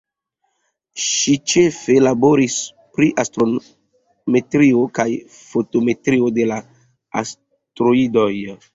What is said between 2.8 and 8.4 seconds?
pri astrometrio kaj fotometrio de la asteroidoj.